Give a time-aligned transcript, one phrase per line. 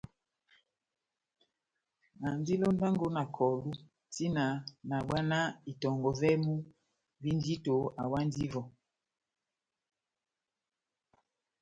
[2.27, 3.71] Andi londango na kɔlu
[4.13, 4.37] tian
[4.87, 6.53] nahábwanáh itɔngɔ vɛ́mu
[7.21, 8.61] vi ndito awandi iwɔ.